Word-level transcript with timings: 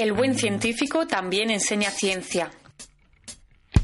El 0.00 0.14
buen 0.14 0.34
científico 0.34 1.06
también 1.06 1.50
enseña 1.50 1.90
ciencia. 1.90 2.50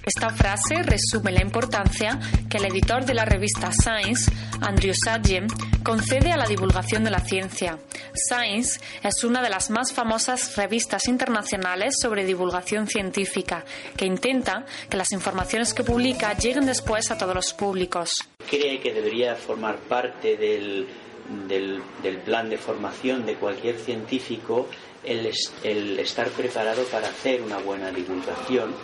Esta 0.02 0.30
frase 0.30 0.82
resume 0.82 1.30
la 1.30 1.42
importancia 1.42 2.18
que 2.48 2.56
el 2.56 2.64
editor 2.64 3.04
de 3.04 3.12
la 3.12 3.26
revista 3.26 3.70
Science, 3.70 4.32
Andrew 4.62 4.94
Sagen, 5.04 5.46
concede 5.84 6.32
a 6.32 6.38
la 6.38 6.46
divulgación 6.46 7.04
de 7.04 7.10
la 7.10 7.20
ciencia. 7.20 7.78
Science 8.14 8.80
es 9.02 9.24
una 9.24 9.42
de 9.42 9.50
las 9.50 9.68
más 9.68 9.92
famosas 9.92 10.56
revistas 10.56 11.06
internacionales 11.06 11.96
sobre 12.00 12.24
divulgación 12.24 12.86
científica, 12.86 13.66
que 13.94 14.06
intenta 14.06 14.64
que 14.88 14.96
las 14.96 15.12
informaciones 15.12 15.74
que 15.74 15.84
publica 15.84 16.34
lleguen 16.34 16.64
después 16.64 17.10
a 17.10 17.18
todos 17.18 17.34
los 17.34 17.52
públicos. 17.52 18.08
Cree 18.48 18.80
que 18.80 18.94
debería 18.94 19.34
formar 19.34 19.76
parte 19.80 20.38
del, 20.38 20.88
del, 21.48 21.82
plan 22.24 22.48
de 22.50 22.58
formación 22.58 23.26
de 23.26 23.34
cualquier 23.34 23.78
científico 23.78 24.68
el, 25.04 25.26
estar 25.98 26.28
preparado 26.30 26.84
para 26.84 27.08
hacer 27.08 27.42
una 27.42 27.58
buena 27.58 27.90
divulgación 27.90 28.74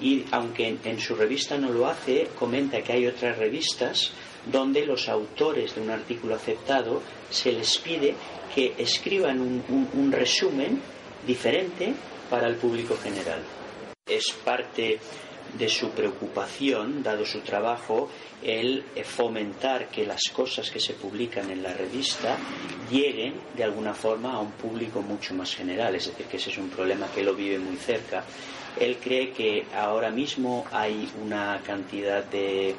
y 0.00 0.24
aunque 0.32 0.76
en, 0.84 1.00
su 1.00 1.14
revista 1.14 1.56
no 1.56 1.70
lo 1.70 1.86
hace, 1.86 2.28
comenta 2.38 2.82
que 2.82 2.92
hay 2.92 3.06
otras 3.06 3.38
revistas 3.38 4.12
donde 4.50 4.84
los 4.84 5.08
autores 5.08 5.74
de 5.74 5.80
un 5.80 5.90
artículo 5.90 6.34
aceptado 6.34 7.00
se 7.30 7.52
les 7.52 7.78
pide 7.78 8.14
que 8.54 8.74
escriban 8.76 9.40
un, 9.40 10.12
resumen 10.12 10.80
diferente 11.26 11.94
para 12.28 12.48
el 12.48 12.56
público 12.56 12.96
general. 13.02 13.40
Es 14.06 14.32
parte 14.44 14.98
de 15.58 15.68
su 15.68 15.90
preocupación, 15.90 17.02
dado 17.02 17.24
su 17.24 17.40
trabajo, 17.40 18.08
el 18.42 18.84
fomentar 19.04 19.88
que 19.88 20.06
las 20.06 20.22
cosas 20.32 20.70
que 20.70 20.80
se 20.80 20.94
publican 20.94 21.50
en 21.50 21.62
la 21.62 21.72
revista 21.72 22.36
lleguen 22.90 23.34
de 23.56 23.64
alguna 23.64 23.94
forma 23.94 24.32
a 24.32 24.40
un 24.40 24.52
público 24.52 25.00
mucho 25.02 25.34
más 25.34 25.54
general. 25.54 25.94
Es 25.94 26.06
decir, 26.06 26.26
que 26.26 26.38
ese 26.38 26.50
es 26.50 26.58
un 26.58 26.70
problema 26.70 27.06
que 27.14 27.22
lo 27.22 27.34
vive 27.34 27.58
muy 27.58 27.76
cerca 27.76 28.24
él 28.78 28.98
cree 29.02 29.30
que 29.30 29.66
ahora 29.74 30.10
mismo 30.10 30.66
hay 30.72 31.08
una 31.22 31.60
cantidad 31.64 32.24
de, 32.24 32.74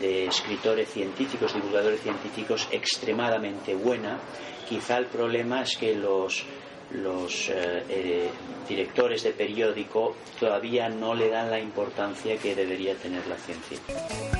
escritores 0.00 0.90
científicos, 0.90 1.54
divulgadores 1.54 2.02
científicos 2.02 2.68
extremadamente 2.70 3.74
buena. 3.74 4.18
Quizá 4.68 4.98
el 4.98 5.06
problema 5.06 5.62
es 5.62 5.76
que 5.78 5.94
los, 5.94 6.44
los 6.90 7.50
eh, 7.50 7.84
eh, 7.88 8.30
directores 8.68 9.22
de 9.22 9.32
periódico 9.32 10.16
todavía 10.38 10.88
no 10.88 11.14
le 11.14 11.28
dan 11.28 11.50
la 11.50 11.58
importancia 11.58 12.36
que 12.36 12.54
debería 12.54 12.94
tener 12.94 13.26
la 13.26 13.36
ciencia. 13.36 13.78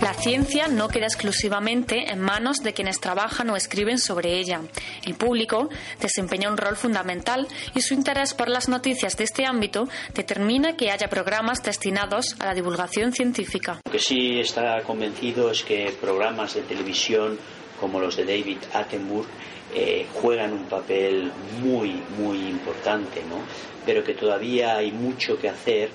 La 0.00 0.14
ciencia 0.14 0.68
no 0.68 0.88
queda 0.88 1.06
exclusivamente 1.06 2.10
en 2.10 2.20
manos 2.20 2.58
de 2.58 2.72
quienes 2.72 3.00
trabajan 3.00 3.50
o 3.50 3.56
escriben 3.56 3.98
sobre 3.98 4.38
ella. 4.38 4.60
El 5.04 5.14
público 5.14 5.68
desempeña 6.00 6.50
un 6.50 6.56
rol 6.56 6.76
fundamental 6.76 7.46
y 7.74 7.80
su 7.80 7.94
interés 7.94 8.34
por 8.34 8.48
las 8.48 8.68
noticias 8.68 9.16
de 9.16 9.24
este 9.24 9.44
ámbito 9.44 9.88
determina 10.14 10.76
que 10.76 10.90
haya 10.90 11.08
programas 11.08 11.62
destinados 11.62 12.36
a 12.38 12.46
la 12.46 12.54
divulgación 12.54 13.12
científica. 13.12 13.80
Lo 13.84 13.92
que 13.92 13.98
sí 13.98 14.40
está 14.40 14.82
convencido 14.82 15.50
es 15.50 15.62
que 15.62 15.94
programas 16.00 16.54
de 16.54 16.62
televisión 16.62 17.38
como 17.80 18.00
los 18.00 18.16
de 18.16 18.24
David 18.24 18.58
Attenborough 18.72 19.26
eh, 19.74 20.06
juegan 20.14 20.54
un 20.54 20.64
papel 20.64 21.30
muy, 21.62 22.02
muy 22.18 22.38
importante, 22.38 23.22
¿no? 23.28 23.36
pero 23.84 24.02
que 24.02 24.14
todavía 24.14 24.76
hay 24.76 24.92
mucho 24.92 25.38
que 25.38 25.48
hacer 25.48 25.90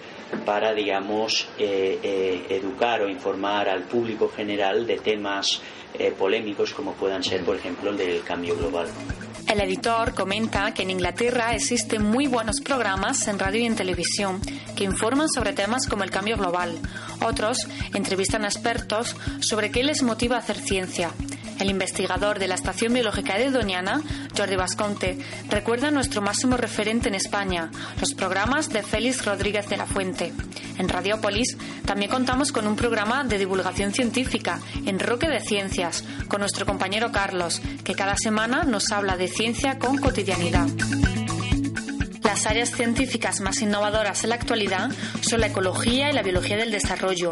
para, 0.45 0.73
digamos, 0.73 1.47
eh, 1.57 1.99
eh, 2.01 2.45
educar 2.49 3.01
o 3.01 3.09
informar 3.09 3.69
al 3.69 3.83
público 3.83 4.29
general 4.29 4.85
de 4.85 4.97
temas 4.97 5.61
polémicos 6.17 6.73
como 6.73 6.93
puedan 6.93 7.23
ser, 7.23 7.43
por 7.45 7.55
ejemplo, 7.55 7.91
el 7.91 7.97
del 7.97 8.23
cambio 8.23 8.57
global. 8.57 8.87
El 9.47 9.61
editor 9.61 10.15
comenta 10.15 10.73
que 10.73 10.81
en 10.81 10.89
Inglaterra 10.89 11.53
existen 11.53 12.01
muy 12.01 12.25
buenos 12.25 12.61
programas 12.61 13.27
en 13.27 13.37
radio 13.37 13.61
y 13.61 13.65
en 13.65 13.75
televisión 13.75 14.41
que 14.75 14.85
informan 14.85 15.29
sobre 15.29 15.53
temas 15.53 15.87
como 15.87 16.03
el 16.03 16.09
cambio 16.09 16.37
global. 16.37 16.79
Otros 17.23 17.59
entrevistan 17.93 18.45
a 18.45 18.47
expertos 18.47 19.15
sobre 19.41 19.69
qué 19.69 19.83
les 19.83 20.01
motiva 20.01 20.37
a 20.37 20.39
hacer 20.39 20.57
ciencia. 20.57 21.11
El 21.59 21.69
investigador 21.69 22.39
de 22.39 22.47
la 22.47 22.55
Estación 22.55 22.93
Biológica 22.93 23.37
de 23.37 23.51
Doñana, 23.51 24.01
Jordi 24.35 24.55
Vasconte, 24.55 25.17
recuerda 25.49 25.91
nuestro 25.91 26.21
máximo 26.21 26.57
referente 26.57 27.09
en 27.09 27.15
España, 27.15 27.71
los 27.99 28.13
programas 28.13 28.69
de 28.69 28.83
Félix 28.83 29.25
Rodríguez 29.25 29.69
de 29.69 29.77
la 29.77 29.85
Fuente. 29.85 30.33
En 30.77 30.89
Radiópolis 30.89 31.57
también 31.85 32.11
contamos 32.11 32.51
con 32.51 32.67
un 32.67 32.75
programa 32.75 33.23
de 33.23 33.37
divulgación 33.37 33.93
científica, 33.93 34.59
en 34.85 34.99
Roque 34.99 35.29
de 35.29 35.39
Ciencias, 35.39 36.03
con 36.27 36.41
nuestro 36.41 36.65
compañero 36.65 37.11
Carlos, 37.11 37.61
que 37.83 37.95
cada 37.95 38.15
semana 38.17 38.63
nos 38.63 38.91
habla 38.91 39.17
de 39.17 39.27
ciencia 39.27 39.77
con 39.79 39.97
cotidianidad. 39.97 40.67
Las 42.33 42.47
áreas 42.47 42.71
científicas 42.71 43.41
más 43.41 43.61
innovadoras 43.61 44.23
en 44.23 44.31
la 44.31 44.35
actualidad 44.37 44.89
son 45.21 45.41
la 45.41 45.47
ecología 45.47 46.09
y 46.09 46.13
la 46.13 46.23
biología 46.23 46.57
del 46.57 46.71
desarrollo, 46.71 47.29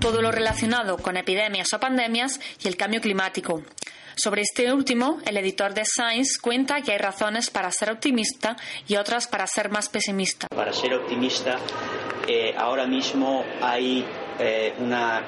todo 0.00 0.22
lo 0.22 0.30
relacionado 0.30 0.96
con 0.96 1.16
epidemias 1.16 1.72
o 1.72 1.80
pandemias 1.80 2.38
y 2.62 2.68
el 2.68 2.76
cambio 2.76 3.00
climático. 3.00 3.64
Sobre 4.14 4.42
este 4.42 4.72
último, 4.72 5.18
el 5.26 5.38
editor 5.38 5.74
de 5.74 5.82
Science 5.84 6.38
cuenta 6.40 6.82
que 6.82 6.92
hay 6.92 6.98
razones 6.98 7.50
para 7.50 7.68
ser 7.72 7.90
optimista 7.90 8.56
y 8.86 8.94
otras 8.94 9.26
para 9.26 9.44
ser 9.48 9.70
más 9.70 9.88
pesimista. 9.88 10.46
Para 10.46 10.72
ser 10.72 10.94
optimista, 10.94 11.56
eh, 12.28 12.54
ahora 12.56 12.86
mismo 12.86 13.44
hay 13.60 14.04
eh, 14.38 14.72
una 14.78 15.20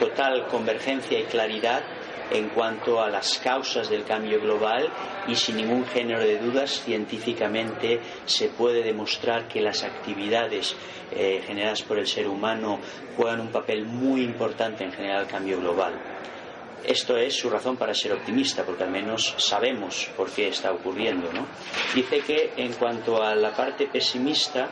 total 0.00 0.46
convergencia 0.46 1.20
y 1.20 1.24
claridad 1.24 1.82
en 2.30 2.48
cuanto 2.50 3.00
a 3.00 3.10
las 3.10 3.38
causas 3.38 3.88
del 3.88 4.04
cambio 4.04 4.40
global 4.40 4.88
y 5.28 5.34
sin 5.34 5.56
ningún 5.56 5.84
género 5.86 6.20
de 6.20 6.38
dudas 6.38 6.82
científicamente 6.84 8.00
se 8.24 8.48
puede 8.48 8.82
demostrar 8.82 9.48
que 9.48 9.60
las 9.60 9.82
actividades 9.82 10.76
eh, 11.12 11.42
generadas 11.46 11.82
por 11.82 11.98
el 11.98 12.06
ser 12.06 12.28
humano 12.28 12.80
juegan 13.16 13.40
un 13.40 13.48
papel 13.48 13.86
muy 13.86 14.22
importante 14.22 14.84
en 14.84 14.92
generar 14.92 15.22
el 15.22 15.28
cambio 15.28 15.60
global. 15.60 15.94
Esto 16.84 17.16
es 17.16 17.34
su 17.34 17.50
razón 17.50 17.76
para 17.76 17.94
ser 17.94 18.12
optimista, 18.12 18.64
porque 18.64 18.84
al 18.84 18.90
menos 18.90 19.34
sabemos 19.38 20.08
por 20.16 20.30
qué 20.30 20.48
está 20.48 20.72
ocurriendo. 20.72 21.32
¿no? 21.32 21.46
Dice 21.94 22.20
que 22.20 22.52
en 22.56 22.72
cuanto 22.74 23.22
a 23.22 23.34
la 23.34 23.54
parte 23.54 23.86
pesimista, 23.86 24.70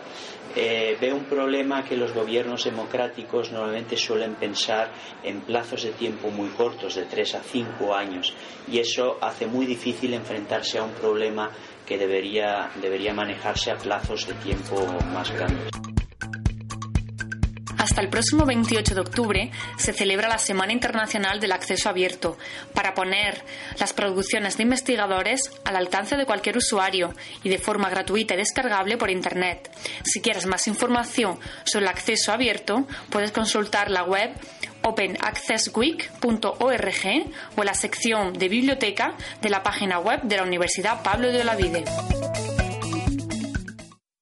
eh, 0.56 0.96
ve 1.00 1.12
un 1.12 1.24
problema 1.24 1.84
que 1.84 1.96
los 1.96 2.12
gobiernos 2.12 2.64
democráticos 2.64 3.50
normalmente 3.50 3.96
suelen 3.96 4.36
pensar 4.36 4.92
en 5.24 5.40
plazos 5.40 5.82
de 5.82 5.90
tiempo 5.92 6.30
muy 6.30 6.50
cortos, 6.50 6.94
de 6.94 7.06
tres 7.06 7.34
a 7.34 7.40
cinco 7.40 7.94
años, 7.94 8.32
y 8.70 8.78
eso 8.78 9.18
hace 9.20 9.46
muy 9.46 9.66
difícil 9.66 10.14
enfrentarse 10.14 10.78
a 10.78 10.84
un 10.84 10.92
problema 10.92 11.50
que 11.84 11.98
debería, 11.98 12.70
debería 12.80 13.12
manejarse 13.12 13.72
a 13.72 13.76
plazos 13.76 14.26
de 14.28 14.34
tiempo 14.34 14.86
más 15.12 15.30
grandes. 15.32 15.93
Hasta 17.84 18.00
el 18.00 18.08
próximo 18.08 18.46
28 18.46 18.94
de 18.94 19.00
octubre 19.02 19.50
se 19.76 19.92
celebra 19.92 20.26
la 20.26 20.38
Semana 20.38 20.72
Internacional 20.72 21.38
del 21.38 21.52
Acceso 21.52 21.90
Abierto 21.90 22.38
para 22.72 22.94
poner 22.94 23.44
las 23.78 23.92
producciones 23.92 24.56
de 24.56 24.62
investigadores 24.62 25.50
al 25.66 25.76
alcance 25.76 26.16
de 26.16 26.24
cualquier 26.24 26.56
usuario 26.56 27.12
y 27.42 27.50
de 27.50 27.58
forma 27.58 27.90
gratuita 27.90 28.32
y 28.32 28.38
descargable 28.38 28.96
por 28.96 29.10
Internet. 29.10 29.70
Si 30.02 30.22
quieres 30.22 30.46
más 30.46 30.66
información 30.66 31.38
sobre 31.64 31.84
el 31.84 31.90
acceso 31.90 32.32
abierto, 32.32 32.86
puedes 33.10 33.32
consultar 33.32 33.90
la 33.90 34.04
web 34.04 34.30
openaccessweek.org 34.80 37.32
o 37.56 37.64
la 37.64 37.74
sección 37.74 38.32
de 38.32 38.48
biblioteca 38.48 39.14
de 39.42 39.50
la 39.50 39.62
página 39.62 39.98
web 39.98 40.22
de 40.22 40.38
la 40.38 40.44
Universidad 40.44 41.02
Pablo 41.02 41.30
de 41.30 41.42
Olavide. 41.42 41.84